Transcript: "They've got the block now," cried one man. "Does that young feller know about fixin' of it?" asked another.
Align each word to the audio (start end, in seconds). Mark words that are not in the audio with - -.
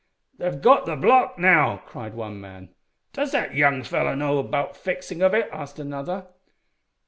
"They've 0.39 0.59
got 0.59 0.87
the 0.87 0.95
block 0.95 1.37
now," 1.37 1.83
cried 1.85 2.15
one 2.15 2.41
man. 2.41 2.69
"Does 3.13 3.33
that 3.33 3.53
young 3.53 3.83
feller 3.83 4.15
know 4.15 4.39
about 4.39 4.75
fixin' 4.75 5.21
of 5.21 5.35
it?" 5.35 5.47
asked 5.53 5.77
another. 5.77 6.25